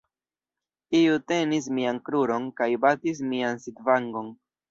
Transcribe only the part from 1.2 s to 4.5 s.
tenis mian kruron kaj batis mian sidvangon.